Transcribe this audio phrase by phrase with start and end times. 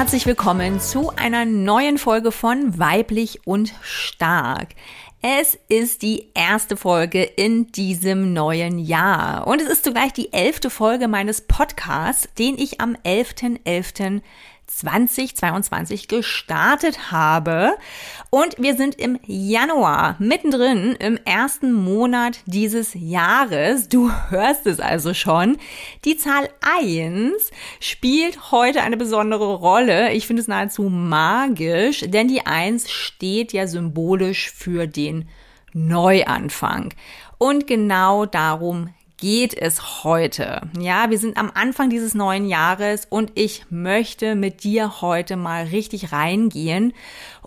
[0.00, 4.68] Herzlich willkommen zu einer neuen Folge von Weiblich und Stark.
[5.20, 10.70] Es ist die erste Folge in diesem neuen Jahr und es ist zugleich die elfte
[10.70, 14.22] Folge meines Podcasts, den ich am 11.11.
[14.70, 14.80] .11.
[14.80, 17.76] 2022 gestartet habe.
[18.30, 23.88] Und wir sind im Januar, mittendrin im ersten Monat dieses Jahres.
[23.88, 25.58] Du hörst es also schon.
[26.04, 27.32] Die Zahl 1
[27.80, 30.12] spielt heute eine besondere Rolle.
[30.12, 35.28] Ich finde es nahezu magisch, denn die 1 steht ja symbolisch für den
[35.72, 36.94] Neuanfang.
[37.38, 38.90] Und genau darum
[39.20, 40.62] geht es heute?
[40.78, 45.64] Ja, wir sind am Anfang dieses neuen Jahres und ich möchte mit dir heute mal
[45.64, 46.94] richtig reingehen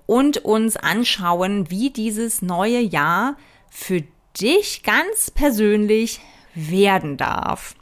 [0.06, 3.36] und uns anschauen, wie dieses neue Jahr
[3.70, 4.04] für
[4.40, 6.22] dich ganz persönlich
[6.54, 7.76] werden darf.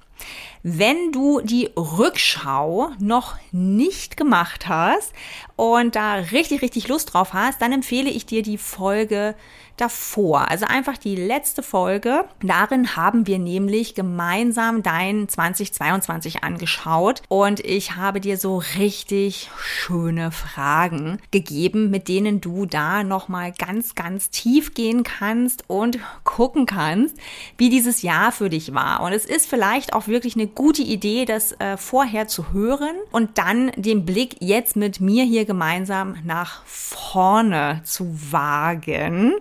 [0.63, 5.11] Wenn du die Rückschau noch nicht gemacht hast
[5.55, 9.35] und da richtig, richtig Lust drauf hast, dann empfehle ich dir die Folge
[9.81, 10.49] davor.
[10.49, 12.25] Also einfach die letzte Folge.
[12.41, 20.31] Darin haben wir nämlich gemeinsam dein 2022 angeschaut und ich habe dir so richtig schöne
[20.31, 27.17] Fragen gegeben, mit denen du da nochmal ganz, ganz tief gehen kannst und gucken kannst,
[27.57, 29.01] wie dieses Jahr für dich war.
[29.01, 33.39] Und es ist vielleicht auch wirklich eine gute Idee, das äh, vorher zu hören und
[33.39, 39.33] dann den Blick jetzt mit mir hier gemeinsam nach vorne zu wagen.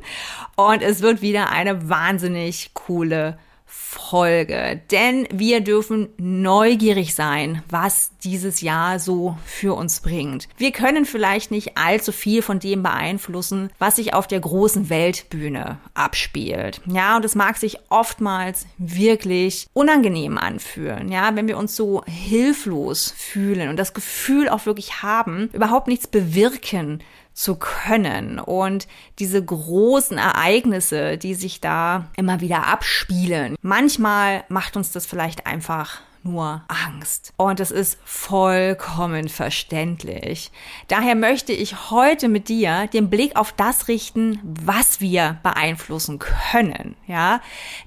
[0.56, 3.38] Und es wird wieder eine wahnsinnig coole
[3.72, 10.48] Folge, denn wir dürfen neugierig sein, was dieses Jahr so für uns bringt.
[10.56, 15.78] Wir können vielleicht nicht allzu viel von dem beeinflussen, was sich auf der großen Weltbühne
[15.94, 16.80] abspielt.
[16.86, 21.10] Ja, und es mag sich oftmals wirklich unangenehm anfühlen.
[21.10, 26.06] Ja, wenn wir uns so hilflos fühlen und das Gefühl auch wirklich haben, überhaupt nichts
[26.06, 28.86] bewirken zu können und
[29.18, 33.56] diese großen Ereignisse, die sich da immer wieder abspielen.
[33.62, 37.32] Manchmal macht uns das vielleicht einfach nur Angst.
[37.36, 40.50] Und es ist vollkommen verständlich.
[40.88, 46.96] Daher möchte ich heute mit dir den Blick auf das richten, was wir beeinflussen können.
[47.06, 47.40] Ja,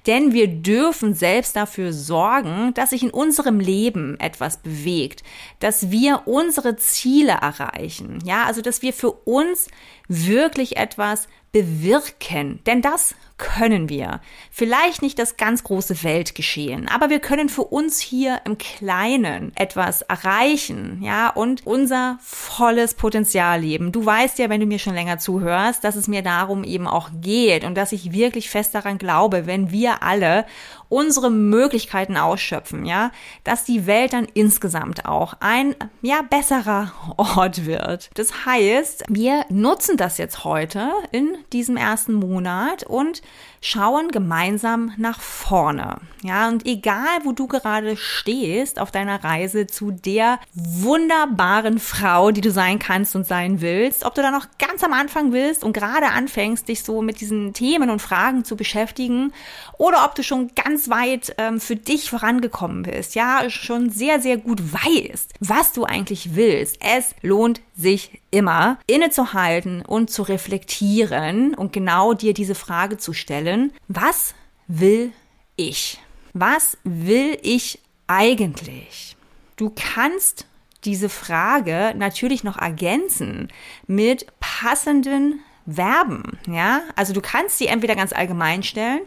[0.07, 5.23] denn wir dürfen selbst dafür sorgen, dass sich in unserem Leben etwas bewegt,
[5.59, 8.19] dass wir unsere Ziele erreichen.
[8.25, 9.67] Ja, also, dass wir für uns
[10.08, 12.59] wirklich etwas bewirken.
[12.66, 14.22] Denn das können wir.
[14.52, 20.02] Vielleicht nicht das ganz große Weltgeschehen, aber wir können für uns hier im Kleinen etwas
[20.02, 23.91] erreichen, ja, und unser volles Potenzial leben.
[23.91, 27.09] Du weißt ja, wenn du mir schon länger zuhörst, dass es mir darum eben auch
[27.22, 30.46] geht und dass ich wirklich fest daran glaube, wenn wir alle
[30.89, 33.11] unsere Möglichkeiten ausschöpfen, ja,
[33.44, 38.09] dass die Welt dann insgesamt auch ein, ja, besserer Ort wird.
[38.16, 43.22] Das heißt, wir nutzen das jetzt heute in diesem ersten Monat und
[43.61, 45.97] schauen gemeinsam nach vorne.
[46.22, 52.41] Ja, und egal, wo du gerade stehst auf deiner Reise zu der wunderbaren Frau, die
[52.41, 55.73] du sein kannst und sein willst, ob du da noch ganz am Anfang willst und
[55.73, 59.33] gerade anfängst, dich so mit diesen Themen und Fragen zu beschäftigen
[59.77, 64.38] oder ob du schon ganz weit ähm, für dich vorangekommen bist, ja, schon sehr, sehr
[64.38, 66.78] gut weißt, was du eigentlich willst.
[66.81, 73.73] Es lohnt sich immer innezuhalten und zu reflektieren und genau dir diese Frage zu stellen,
[73.88, 74.34] was
[74.67, 75.11] will
[75.56, 76.00] ich?
[76.34, 79.16] Was will ich eigentlich?
[79.55, 80.47] Du kannst
[80.84, 83.50] diese Frage natürlich noch ergänzen
[83.88, 85.40] mit passenden
[85.72, 86.81] Verben, ja?
[86.96, 89.02] Also du kannst sie entweder ganz allgemein stellen,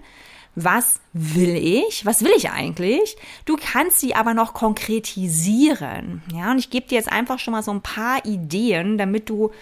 [0.57, 2.05] was will ich?
[2.07, 3.17] Was will ich eigentlich?
[3.45, 6.23] Du kannst sie aber noch konkretisieren.
[6.35, 9.53] Ja, und ich gebe dir jetzt einfach schon mal so ein paar Ideen, damit du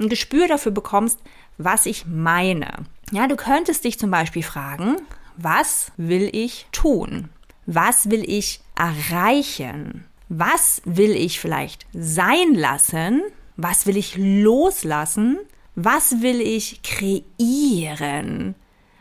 [0.00, 1.18] ein Gespür dafür bekommst,
[1.58, 2.70] was ich meine.
[3.10, 4.96] Ja, du könntest dich zum Beispiel fragen,
[5.36, 7.30] was will ich tun?
[7.66, 10.04] Was will ich erreichen?
[10.28, 13.22] Was will ich vielleicht sein lassen?
[13.56, 15.38] Was will ich loslassen?
[15.74, 18.54] Was will ich kreieren?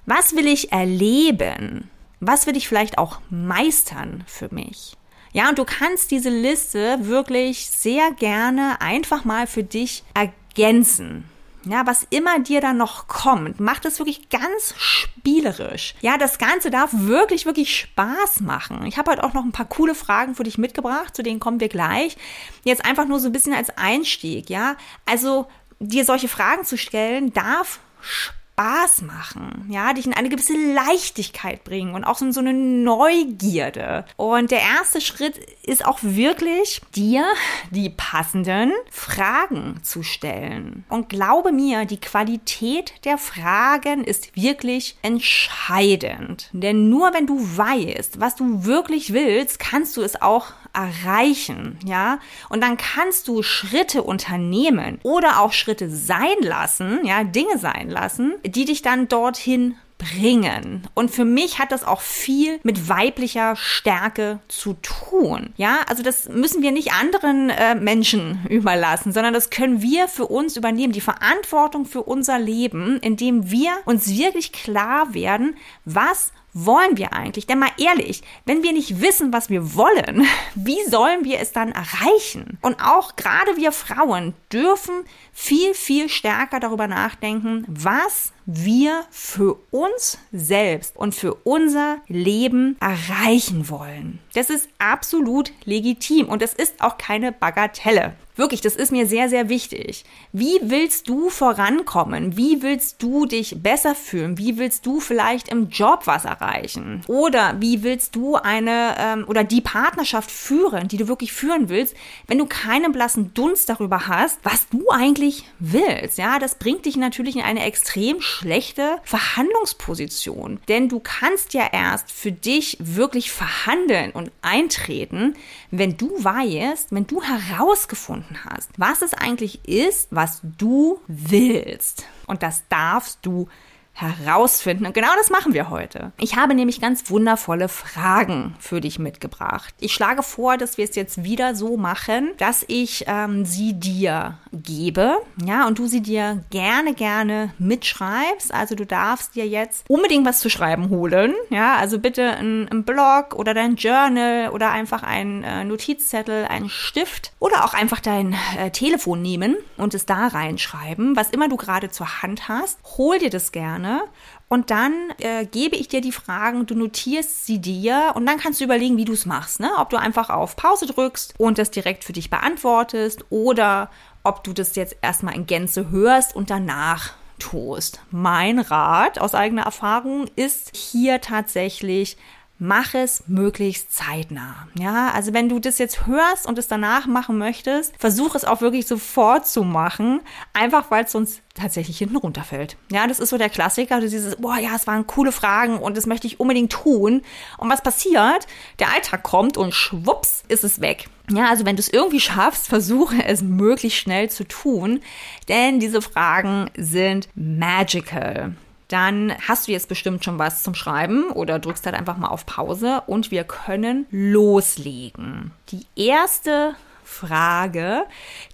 [0.06, 1.90] Was will ich erleben?
[2.20, 4.98] Was will ich vielleicht auch meistern für mich?
[5.32, 11.24] Ja, und du kannst diese Liste wirklich sehr gerne einfach mal für dich ergänzen.
[11.66, 15.96] Ja, was immer dir dann noch kommt, macht es wirklich ganz spielerisch.
[16.02, 18.86] Ja, das Ganze darf wirklich, wirklich Spaß machen.
[18.86, 21.62] Ich habe heute auch noch ein paar coole Fragen für dich mitgebracht, zu denen kommen
[21.62, 22.18] wir gleich.
[22.66, 24.76] Jetzt einfach nur so ein bisschen als Einstieg, ja.
[25.06, 25.48] Also,
[25.80, 31.64] dir solche Fragen zu stellen, darf Spaß Spaß machen, ja, dich in eine gewisse Leichtigkeit
[31.64, 34.06] bringen und auch so, eine Neugierde.
[34.16, 37.26] Und der erste Schritt ist auch wirklich, dir
[37.72, 40.84] die passenden Fragen zu stellen.
[40.90, 46.50] Und glaube mir, die Qualität der Fragen ist wirklich entscheidend.
[46.52, 52.20] Denn nur wenn du weißt, was du wirklich willst, kannst du es auch erreichen, ja?
[52.50, 58.34] Und dann kannst du Schritte unternehmen oder auch Schritte sein lassen, ja, Dinge sein lassen,
[58.44, 60.88] die dich dann dorthin bringen.
[60.94, 65.54] Und für mich hat das auch viel mit weiblicher Stärke zu tun.
[65.58, 70.26] Ja, also das müssen wir nicht anderen äh, Menschen überlassen, sondern das können wir für
[70.26, 70.94] uns übernehmen.
[70.94, 75.56] Die Verantwortung für unser Leben, indem wir uns wirklich klar werden,
[75.86, 77.48] was wollen wir eigentlich?
[77.48, 81.72] Denn mal ehrlich, wenn wir nicht wissen, was wir wollen, wie sollen wir es dann
[81.72, 82.58] erreichen?
[82.62, 90.18] Und auch gerade wir Frauen dürfen viel, viel stärker darüber nachdenken, was wir für uns
[90.32, 94.20] selbst und für unser Leben erreichen wollen.
[94.34, 98.16] Das ist absolut legitim und es ist auch keine Bagatelle.
[98.36, 100.06] Wirklich, das ist mir sehr, sehr wichtig.
[100.32, 102.36] Wie willst du vorankommen?
[102.36, 104.40] Wie willst du dich besser fühlen?
[104.40, 107.02] Wie willst du vielleicht im Job was erreichen?
[107.08, 111.96] Oder wie willst du eine ähm, oder die Partnerschaft führen, die du wirklich führen willst,
[112.26, 116.18] wenn du keinen blassen Dunst darüber hast, was du eigentlich willst?
[116.18, 120.60] Ja, das bringt dich natürlich in eine extrem schlechte Verhandlungsposition.
[120.68, 125.36] Denn du kannst ja erst für dich wirklich verhandeln und eintreten,
[125.70, 132.06] wenn du weißt, wenn du herausgefunden hast, was es eigentlich ist, was du willst.
[132.28, 133.48] Und das darfst du
[133.94, 134.88] herausfinden.
[134.88, 136.12] Und genau das machen wir heute.
[136.20, 139.74] Ich habe nämlich ganz wundervolle Fragen für dich mitgebracht.
[139.80, 144.40] Ich schlage vor, dass wir es jetzt wieder so machen, dass ich ähm, sie dir
[144.52, 148.54] gebe, ja, und du sie dir gerne, gerne mitschreibst.
[148.54, 152.84] Also du darfst dir jetzt unbedingt was zu schreiben holen, ja, also bitte ein, ein
[152.84, 158.36] Blog oder dein Journal oder einfach ein äh, Notizzettel, einen Stift oder auch einfach dein
[158.58, 162.80] äh, Telefon nehmen und es da reinschreiben, was immer du gerade zur Hand hast.
[162.98, 164.04] Hol dir das gerne gerne.
[164.48, 168.60] Und dann äh, gebe ich dir die Fragen, du notierst sie dir und dann kannst
[168.60, 169.60] du überlegen, wie du es machst.
[169.60, 169.72] Ne?
[169.78, 173.90] Ob du einfach auf Pause drückst und das direkt für dich beantwortest oder
[174.24, 178.00] ob du das jetzt erstmal in Gänze hörst und danach tust.
[178.12, 182.18] Mein Rat aus eigener Erfahrung ist hier tatsächlich
[182.64, 184.70] mach es möglichst zeitnah.
[184.80, 188.62] Ja, also wenn du das jetzt hörst und es danach machen möchtest, versuch es auch
[188.62, 190.22] wirklich sofort zu machen,
[190.54, 192.78] einfach weil es sonst tatsächlich hinten runterfällt.
[192.90, 196.06] Ja, das ist so der Klassiker, dieses, boah, ja, es waren coole Fragen und das
[196.06, 197.22] möchte ich unbedingt tun.
[197.58, 198.48] Und was passiert?
[198.80, 201.10] Der Alltag kommt und schwupps ist es weg.
[201.30, 205.02] Ja, also wenn du es irgendwie schaffst, versuche es möglichst schnell zu tun,
[205.50, 208.56] denn diese Fragen sind magical
[208.94, 212.46] dann hast du jetzt bestimmt schon was zum Schreiben oder drückst halt einfach mal auf
[212.46, 215.52] Pause und wir können loslegen.
[215.70, 218.04] Die erste Frage,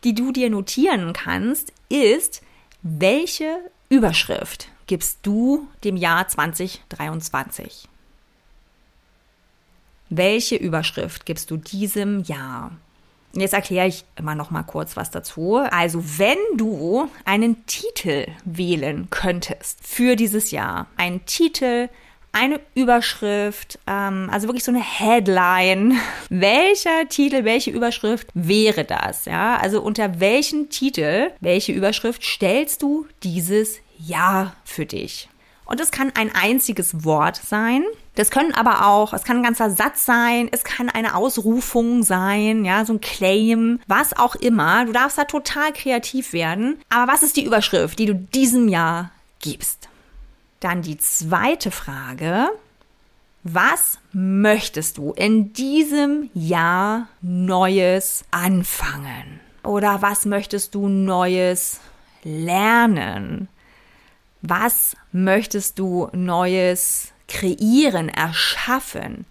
[0.05, 2.41] die du dir notieren kannst, ist,
[2.81, 3.59] welche
[3.89, 7.89] Überschrift gibst du dem Jahr 2023?
[10.09, 12.71] Welche Überschrift gibst du diesem Jahr?
[13.33, 15.57] Jetzt erkläre ich immer noch mal kurz was dazu.
[15.57, 21.89] Also, wenn du einen Titel wählen könntest für dieses Jahr, einen Titel,
[22.31, 25.97] eine Überschrift, ähm, also wirklich so eine Headline.
[26.29, 29.25] Welcher Titel, welche Überschrift wäre das?
[29.25, 35.27] Ja, also unter welchen Titel, welche Überschrift stellst du dieses Jahr für dich?
[35.69, 37.83] Und es kann ein einziges Wort sein.
[38.15, 42.65] Das können aber auch, es kann ein ganzer Satz sein, es kann eine Ausrufung sein,
[42.65, 44.85] ja, so ein Claim, was auch immer.
[44.85, 46.81] Du darfst da total kreativ werden.
[46.89, 49.11] Aber was ist die Überschrift, die du diesem Jahr
[49.41, 49.89] gibst?
[50.59, 52.49] Dann die zweite Frage.
[53.43, 59.39] Was möchtest du in diesem Jahr Neues anfangen?
[59.63, 61.79] Oder was möchtest du Neues
[62.23, 63.49] lernen?
[64.41, 69.25] Was möchtest du Neues kreieren, erschaffen?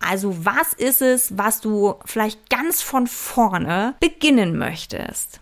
[0.00, 5.40] Also was ist es, was du vielleicht ganz von vorne beginnen möchtest?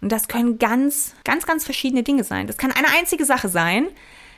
[0.00, 2.46] Und das können ganz, ganz, ganz verschiedene Dinge sein.
[2.46, 3.88] Das kann eine einzige Sache sein.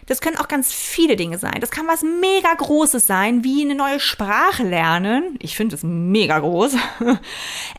[0.07, 1.57] Das können auch ganz viele Dinge sein.
[1.61, 5.37] Das kann was mega Großes sein, wie eine neue Sprache lernen.
[5.41, 6.77] Ich finde es mega groß.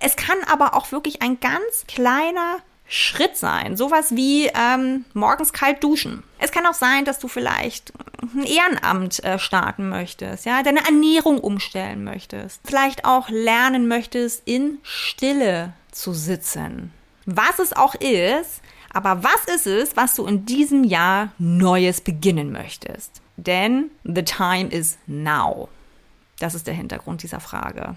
[0.02, 2.58] Es kann aber auch wirklich ein ganz kleiner
[2.88, 3.76] Schritt sein.
[3.76, 6.24] Sowas wie ähm, morgens kalt duschen.
[6.40, 7.92] Es kann auch sein, dass du vielleicht
[8.22, 12.62] ein Ehrenamt äh, starten möchtest, ja, deine Ernährung umstellen möchtest.
[12.66, 16.94] Vielleicht auch lernen möchtest, in Stille zu sitzen.
[17.26, 18.62] Was es auch ist,
[18.94, 23.22] aber was ist es, was du in diesem Jahr Neues beginnen möchtest?
[23.36, 25.70] Denn the time is now.
[26.40, 27.96] Das ist der Hintergrund dieser Frage.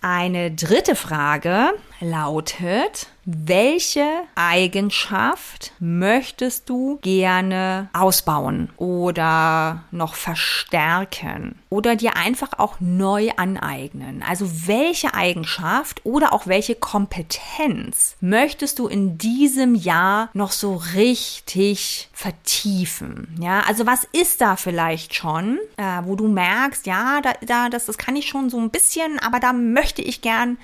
[0.00, 12.16] Eine dritte Frage lautet, welche Eigenschaft möchtest du gerne ausbauen oder noch verstärken oder dir
[12.16, 14.24] einfach auch neu aneignen?
[14.26, 22.08] Also welche Eigenschaft oder auch welche Kompetenz möchtest du in diesem Jahr noch so richtig
[22.12, 23.36] vertiefen?
[23.40, 27.86] Ja, also was ist da vielleicht schon, äh, wo du merkst, ja, da, da, das,
[27.86, 30.58] das kann ich schon so ein bisschen, aber da möchte ich gern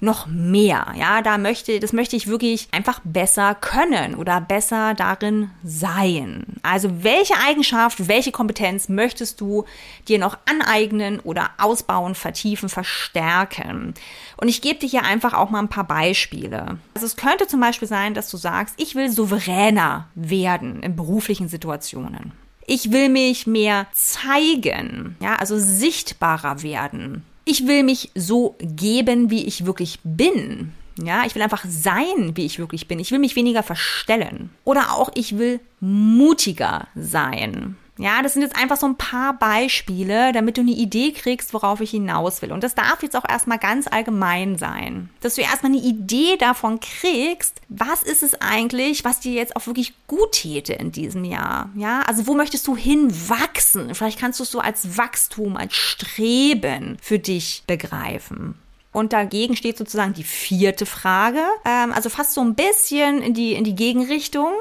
[0.00, 0.94] noch mehr.
[0.98, 6.44] Ja, da möchte, das möchte ich wirklich einfach besser können oder besser darin sein.
[6.62, 9.64] Also welche Eigenschaft, welche Kompetenz möchtest du
[10.08, 13.94] dir noch aneignen oder ausbauen, vertiefen, verstärken?
[14.36, 16.78] Und ich gebe dir hier einfach auch mal ein paar Beispiele.
[16.94, 21.48] Also es könnte zum Beispiel sein, dass du sagst, ich will souveräner werden in beruflichen
[21.48, 22.32] Situationen.
[22.66, 29.46] Ich will mich mehr zeigen, ja, also sichtbarer werden ich will mich so geben, wie
[29.46, 30.72] ich wirklich bin.
[31.02, 32.98] Ja, ich will einfach sein, wie ich wirklich bin.
[32.98, 34.50] Ich will mich weniger verstellen.
[34.64, 37.76] Oder auch ich will mutiger sein.
[37.98, 41.80] Ja, das sind jetzt einfach so ein paar Beispiele, damit du eine Idee kriegst, worauf
[41.80, 42.52] ich hinaus will.
[42.52, 45.08] Und das darf jetzt auch erstmal ganz allgemein sein.
[45.20, 49.66] Dass du erstmal eine Idee davon kriegst, was ist es eigentlich, was dir jetzt auch
[49.66, 51.70] wirklich gut täte in diesem Jahr.
[51.74, 53.94] Ja, also wo möchtest du hinwachsen?
[53.94, 58.56] Vielleicht kannst du es so als Wachstum, als Streben für dich begreifen.
[58.96, 63.52] Und dagegen steht sozusagen die vierte Frage, ähm, also fast so ein bisschen in die,
[63.52, 64.52] in die Gegenrichtung,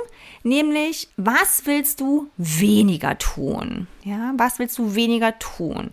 [0.45, 3.87] nämlich, was willst du weniger tun?
[4.03, 5.91] Ja, was willst du weniger tun?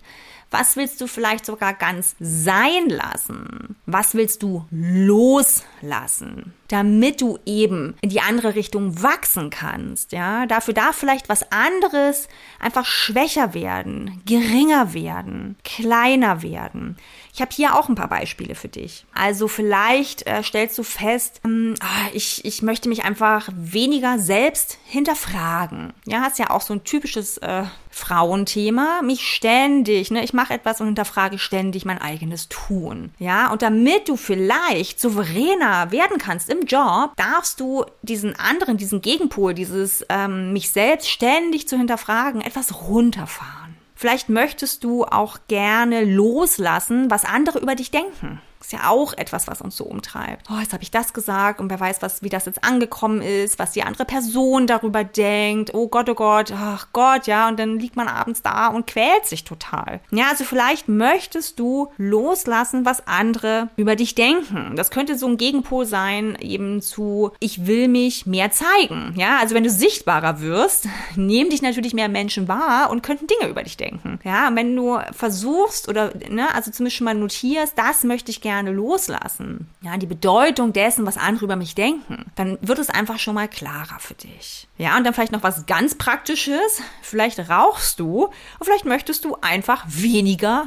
[0.50, 3.76] Was willst du vielleicht sogar ganz sein lassen?
[3.86, 6.52] Was willst du loslassen?
[6.72, 10.46] Damit du eben in die andere Richtung wachsen kannst, ja?
[10.46, 16.96] Dafür darf vielleicht was anderes einfach schwächer werden, geringer werden, kleiner werden.
[17.34, 19.06] Ich habe hier auch ein paar Beispiele für dich.
[19.14, 24.78] Also vielleicht äh, stellst du fest, ähm, ah, ich, ich möchte mich einfach weniger selbst
[24.84, 25.94] hinterfragen.
[26.04, 29.00] Ja, ist ja auch so ein typisches äh, Frauenthema.
[29.02, 33.14] Mich ständig, ne, ich mache etwas und hinterfrage ständig mein eigenes Tun.
[33.18, 39.00] Ja, und damit du vielleicht souveräner werden kannst im Job, darfst du diesen anderen, diesen
[39.00, 43.76] Gegenpol, dieses ähm, mich selbst ständig zu hinterfragen, etwas runterfahren.
[43.94, 48.40] Vielleicht möchtest du auch gerne loslassen, was andere über dich denken.
[48.62, 50.46] Ist ja auch etwas, was uns so umtreibt.
[50.48, 53.58] Oh, jetzt habe ich das gesagt und wer weiß, was, wie das jetzt angekommen ist,
[53.58, 55.74] was die andere Person darüber denkt.
[55.74, 57.48] Oh Gott, oh Gott, ach Gott, ja.
[57.48, 59.98] Und dann liegt man abends da und quält sich total.
[60.12, 64.76] Ja, also vielleicht möchtest du loslassen, was andere über dich denken.
[64.76, 69.14] Das könnte so ein Gegenpol sein, eben zu, ich will mich mehr zeigen.
[69.16, 73.50] Ja, also wenn du sichtbarer wirst, nehmen dich natürlich mehr Menschen wahr und könnten Dinge
[73.50, 74.20] über dich denken.
[74.22, 78.51] Ja, wenn du versuchst oder, ne, also zumindest schon mal notierst, das möchte ich gerne
[78.52, 83.18] gerne loslassen, ja, die Bedeutung dessen, was andere über mich denken, dann wird es einfach
[83.18, 84.68] schon mal klarer für dich.
[84.76, 86.82] Ja, und dann vielleicht noch was ganz Praktisches.
[87.00, 90.66] Vielleicht rauchst du und vielleicht möchtest du einfach weniger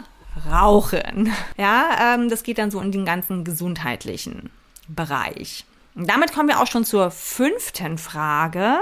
[0.49, 1.31] rauchen.
[1.57, 4.49] Ja, ähm, das geht dann so in den ganzen gesundheitlichen
[4.87, 5.65] Bereich.
[5.93, 8.79] Und damit kommen wir auch schon zur fünften Frage.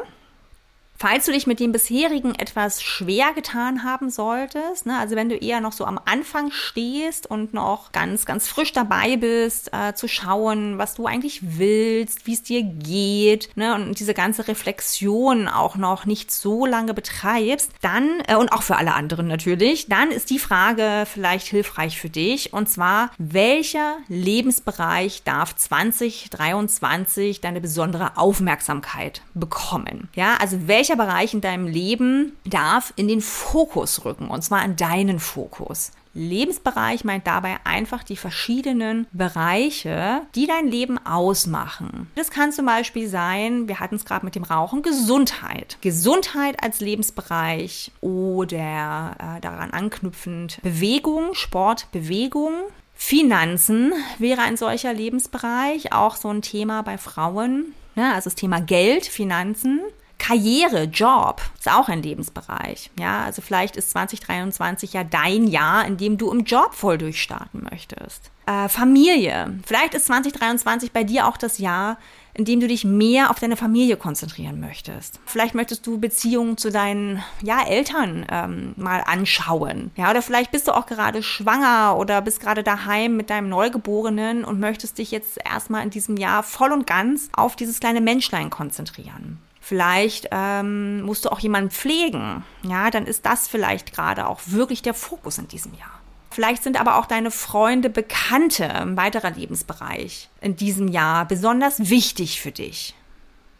[1.03, 5.35] Falls du dich mit dem bisherigen etwas schwer getan haben solltest, ne, also wenn du
[5.35, 10.07] eher noch so am Anfang stehst und noch ganz, ganz frisch dabei bist, äh, zu
[10.07, 15.75] schauen, was du eigentlich willst, wie es dir geht, ne, und diese ganze Reflexion auch
[15.75, 20.29] noch nicht so lange betreibst, dann, äh, und auch für alle anderen natürlich, dann ist
[20.29, 29.21] die Frage vielleicht hilfreich für dich, und zwar, welcher Lebensbereich darf 2023 deine besondere Aufmerksamkeit
[29.33, 30.07] bekommen?
[30.15, 34.63] Ja, also welcher welcher Bereich in deinem Leben darf in den Fokus rücken, und zwar
[34.63, 35.91] in deinen Fokus.
[36.15, 42.11] Lebensbereich meint dabei einfach die verschiedenen Bereiche, die dein Leben ausmachen.
[42.13, 45.77] Das kann zum Beispiel sein, wir hatten es gerade mit dem Rauchen, Gesundheit.
[45.81, 52.53] Gesundheit als Lebensbereich oder äh, daran anknüpfend Bewegung, Sport, Bewegung.
[52.93, 57.73] Finanzen wäre ein solcher Lebensbereich, auch so ein Thema bei Frauen.
[57.95, 58.13] Ne?
[58.13, 59.81] Also das Thema Geld, Finanzen.
[60.23, 62.91] Karriere, Job ist auch ein Lebensbereich.
[62.97, 67.67] Ja, also vielleicht ist 2023 ja dein Jahr, in dem du im Job voll durchstarten
[67.69, 68.31] möchtest.
[68.45, 69.59] Äh, Familie.
[69.65, 71.97] Vielleicht ist 2023 bei dir auch das Jahr,
[72.33, 75.19] in dem du dich mehr auf deine Familie konzentrieren möchtest.
[75.25, 79.91] Vielleicht möchtest du Beziehungen zu deinen ja, Eltern ähm, mal anschauen.
[79.97, 84.45] Ja, oder vielleicht bist du auch gerade schwanger oder bist gerade daheim mit deinem Neugeborenen
[84.45, 88.49] und möchtest dich jetzt erstmal in diesem Jahr voll und ganz auf dieses kleine Menschlein
[88.49, 89.39] konzentrieren.
[89.65, 92.43] Vielleicht ähm, musst du auch jemanden pflegen.
[92.63, 96.01] Ja, dann ist das vielleicht gerade auch wirklich der Fokus in diesem Jahr.
[96.31, 102.41] Vielleicht sind aber auch deine Freunde, Bekannte im weiterer Lebensbereich in diesem Jahr besonders wichtig
[102.41, 102.93] für dich.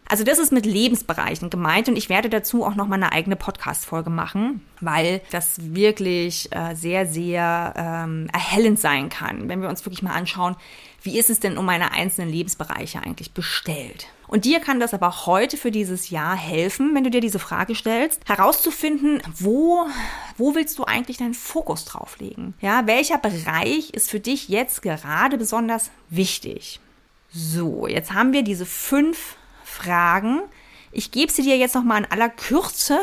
[0.07, 3.35] Also das ist mit Lebensbereichen gemeint und ich werde dazu auch noch mal eine eigene
[3.35, 9.85] Podcast-Folge machen, weil das wirklich äh, sehr, sehr ähm, erhellend sein kann, wenn wir uns
[9.85, 10.55] wirklich mal anschauen,
[11.01, 14.07] wie ist es denn um meine einzelnen Lebensbereiche eigentlich bestellt.
[14.27, 17.75] Und dir kann das aber heute für dieses Jahr helfen, wenn du dir diese Frage
[17.75, 19.85] stellst, herauszufinden, wo,
[20.37, 22.55] wo willst du eigentlich deinen Fokus drauf legen?
[22.59, 26.79] Ja, welcher Bereich ist für dich jetzt gerade besonders wichtig?
[27.31, 29.35] So, jetzt haben wir diese fünf
[29.73, 30.41] Fragen.
[30.91, 32.99] Ich gebe sie dir jetzt noch mal in aller Kürze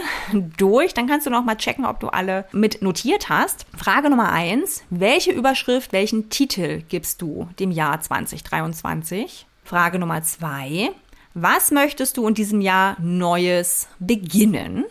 [0.57, 3.67] durch, dann kannst du noch mal checken, ob du alle mit notiert hast.
[3.77, 9.47] Frage Nummer eins: Welche Überschrift, welchen Titel gibst du dem Jahr 2023?
[9.65, 10.91] Frage Nummer zwei:
[11.35, 14.85] was möchtest du in diesem Jahr Neues beginnen?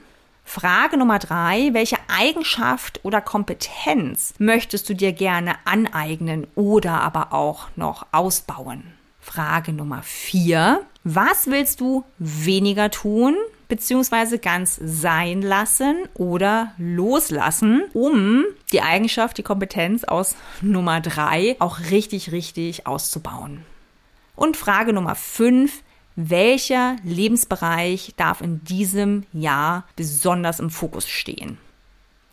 [0.45, 7.67] Frage Nummer drei, welche Eigenschaft oder Kompetenz möchtest du dir gerne aneignen oder aber auch
[7.75, 8.98] noch ausbauen?
[9.29, 13.35] Frage Nummer vier, was willst du weniger tun
[13.67, 21.79] beziehungsweise ganz sein lassen oder loslassen, um die Eigenschaft, die Kompetenz aus Nummer drei auch
[21.91, 23.63] richtig, richtig auszubauen?
[24.35, 25.83] Und Frage Nummer fünf,
[26.15, 31.59] welcher Lebensbereich darf in diesem Jahr besonders im Fokus stehen?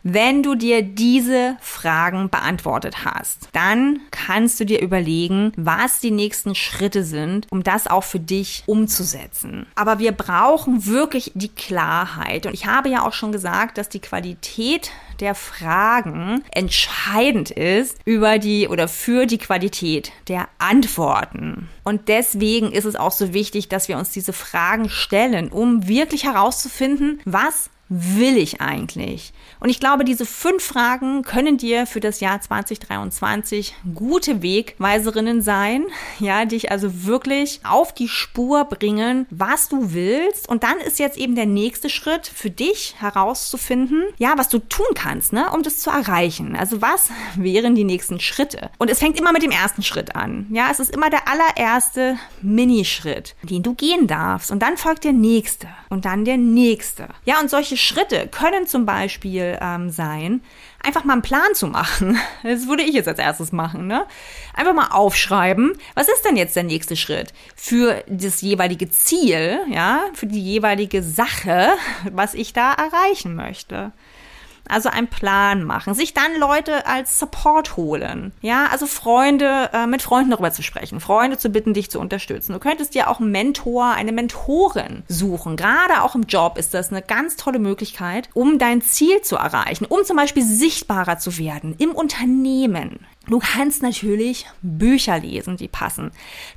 [0.03, 6.55] Wenn du dir diese Fragen beantwortet hast, dann kannst du dir überlegen, was die nächsten
[6.55, 9.65] Schritte sind, um das auch für dich umzusetzen.
[9.75, 12.45] Aber wir brauchen wirklich die Klarheit.
[12.45, 18.37] Und ich habe ja auch schon gesagt, dass die Qualität der Fragen entscheidend ist über
[18.37, 21.69] die oder für die Qualität der Antworten.
[21.83, 26.23] Und deswegen ist es auch so wichtig, dass wir uns diese Fragen stellen, um wirklich
[26.23, 29.33] herauszufinden, was will ich eigentlich?
[29.59, 35.85] Und ich glaube, diese fünf Fragen können dir für das Jahr 2023 gute Wegweiserinnen sein,
[36.19, 40.47] ja, dich also wirklich auf die Spur bringen, was du willst.
[40.49, 44.85] Und dann ist jetzt eben der nächste Schritt für dich herauszufinden, ja, was du tun
[44.95, 46.55] kannst, ne, um das zu erreichen.
[46.55, 48.69] Also was wären die nächsten Schritte?
[48.77, 50.47] Und es fängt immer mit dem ersten Schritt an.
[50.51, 54.51] Ja, es ist immer der allererste Minischritt, den du gehen darfst.
[54.51, 57.07] Und dann folgt der nächste und dann der nächste.
[57.25, 60.41] Ja, und solche Schritte können zum Beispiel ähm, sein,
[60.83, 62.17] einfach mal einen Plan zu machen.
[62.43, 64.05] Das würde ich jetzt als erstes machen, ne?
[64.53, 70.01] Einfach mal aufschreiben, was ist denn jetzt der nächste Schritt für das jeweilige Ziel, ja,
[70.13, 71.69] für die jeweilige Sache,
[72.11, 73.91] was ich da erreichen möchte.
[74.69, 78.31] Also einen Plan machen, sich dann Leute als Support holen.
[78.41, 82.53] Ja, also Freunde, äh, mit Freunden darüber zu sprechen, Freunde zu bitten, dich zu unterstützen.
[82.53, 85.55] Du könntest dir auch einen Mentor, eine Mentorin suchen.
[85.55, 89.85] Gerade auch im Job ist das eine ganz tolle Möglichkeit, um dein Ziel zu erreichen,
[89.85, 92.99] um zum Beispiel sichtbarer zu werden im Unternehmen.
[93.27, 96.11] Du kannst natürlich Bücher lesen, die passen.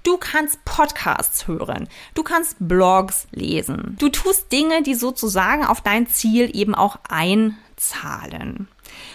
[0.04, 1.88] Du kannst Podcasts hören.
[2.14, 3.96] Du kannst Blogs lesen.
[3.98, 8.68] Du tust Dinge, die sozusagen auf dein Ziel eben auch ein zahlen.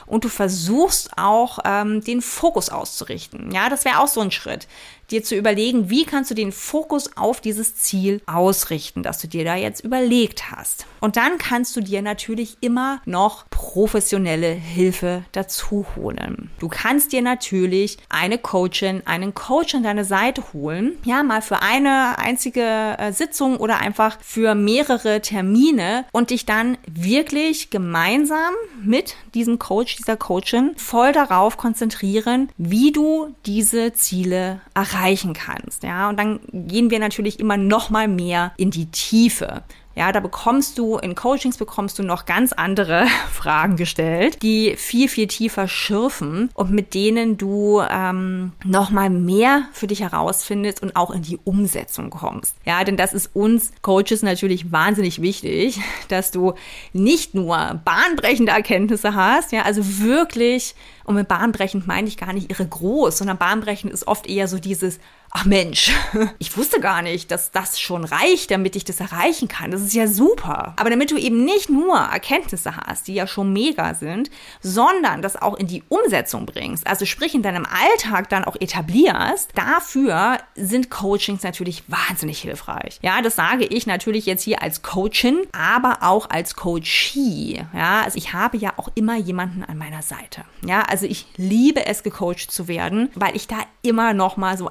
[0.05, 3.51] Und du versuchst auch ähm, den Fokus auszurichten.
[3.51, 4.67] Ja, das wäre auch so ein Schritt
[5.11, 9.45] dir zu überlegen, wie kannst du den Fokus auf dieses Ziel ausrichten, das du dir
[9.45, 10.85] da jetzt überlegt hast.
[10.99, 16.49] Und dann kannst du dir natürlich immer noch professionelle Hilfe dazu holen.
[16.59, 21.61] Du kannst dir natürlich eine Coachin, einen Coach an deine Seite holen, ja, mal für
[21.61, 29.15] eine einzige äh, Sitzung oder einfach für mehrere Termine und dich dann wirklich gemeinsam mit
[29.35, 35.81] diesem Coach, dieser Coachin voll darauf konzentrieren, wie du diese Ziele erreichen kannst.
[35.81, 39.63] Ja, und dann gehen wir natürlich immer noch mal mehr in die Tiefe.
[39.95, 45.07] Ja, da bekommst du, in Coachings bekommst du noch ganz andere Fragen gestellt, die viel,
[45.07, 51.11] viel tiefer schürfen und mit denen du ähm, nochmal mehr für dich herausfindest und auch
[51.11, 52.55] in die Umsetzung kommst.
[52.65, 55.79] Ja, denn das ist uns Coaches natürlich wahnsinnig wichtig,
[56.09, 56.53] dass du
[56.91, 62.51] nicht nur bahnbrechende Erkenntnisse hast, ja, also wirklich, und mit bahnbrechend meine ich gar nicht
[62.51, 64.99] irre groß, sondern bahnbrechend ist oft eher so dieses,
[65.35, 65.91] ach Mensch,
[66.39, 69.69] ich wusste gar nicht, dass das schon reicht, damit ich das erreichen kann.
[69.69, 70.73] Das ist ja super.
[70.77, 75.35] Aber damit du eben nicht nur Erkenntnisse hast, die ja schon mega sind, sondern das
[75.35, 80.89] auch in die Umsetzung bringst, also sprich in deinem Alltag dann auch etablierst, dafür sind
[80.89, 82.99] Coachings natürlich wahnsinnig hilfreich.
[83.01, 87.65] Ja, das sage ich natürlich jetzt hier als Coachin, aber auch als Coachee.
[87.73, 90.45] Ja, also ich habe ja auch immer jemanden an meiner Seite.
[90.65, 94.69] Ja, also ich liebe es, gecoacht zu werden, weil ich da immer noch mal so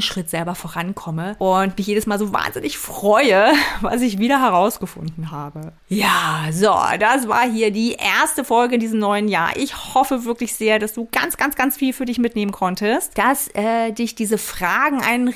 [0.00, 5.30] einen Riesenschritt selber vorankomme und mich jedes Mal so wahnsinnig freue, was ich wieder herausgefunden
[5.30, 5.72] habe.
[5.88, 9.56] Ja, so, das war hier die erste Folge in diesem neuen Jahr.
[9.56, 13.48] Ich hoffe wirklich sehr, dass du ganz, ganz, ganz viel für dich mitnehmen konntest, dass
[13.54, 15.28] äh, dich diese Fragen einen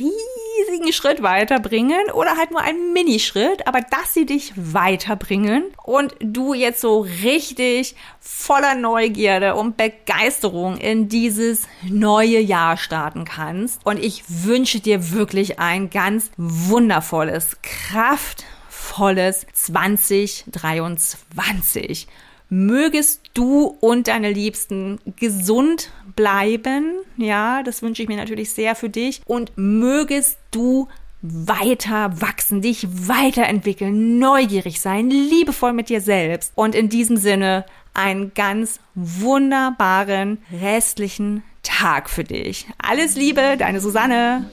[0.58, 6.54] riesigen Schritt weiterbringen oder halt nur einen Minischritt, aber dass sie dich weiterbringen und du
[6.54, 13.84] jetzt so richtig voller Neugierde und Begeisterung in dieses neue Jahr starten kannst.
[13.84, 22.06] Und ich wünsche dir wirklich ein ganz wundervolles, kraftvolles 2023.
[22.50, 26.94] Mögest du und deine Liebsten gesund bleiben.
[27.16, 29.22] Ja, das wünsche ich mir natürlich sehr für dich.
[29.26, 30.88] Und mögest du
[31.22, 36.52] weiter wachsen, dich weiterentwickeln, neugierig sein, liebevoll mit dir selbst.
[36.54, 42.66] Und in diesem Sinne einen ganz wunderbaren restlichen Tag für dich.
[42.78, 44.50] Alles Liebe, deine Susanne.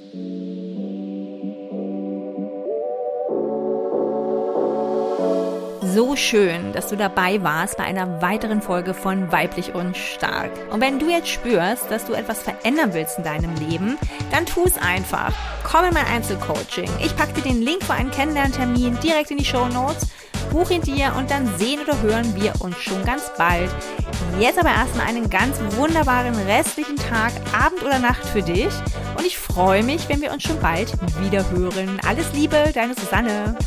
[5.93, 10.51] So schön, dass du dabei warst bei einer weiteren Folge von Weiblich und Stark.
[10.71, 13.97] Und wenn du jetzt spürst, dass du etwas verändern willst in deinem Leben,
[14.31, 15.33] dann tu es einfach.
[15.63, 16.89] Komm in mein Einzelcoaching.
[17.03, 20.07] Ich packe dir den Link für einen Kennenlerntermin direkt in die Show Notes.
[20.51, 23.69] Buch ihn dir und dann sehen oder hören wir uns schon ganz bald.
[24.39, 28.73] Jetzt aber erstmal einen ganz wunderbaren restlichen Tag, Abend oder Nacht für dich.
[29.17, 31.99] Und ich freue mich, wenn wir uns schon bald wieder hören.
[32.07, 33.57] Alles Liebe, deine Susanne.